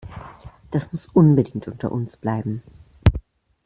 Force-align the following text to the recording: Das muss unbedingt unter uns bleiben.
Das 0.71 0.91
muss 0.91 1.05
unbedingt 1.05 1.67
unter 1.67 1.91
uns 1.91 2.17
bleiben. 2.17 2.63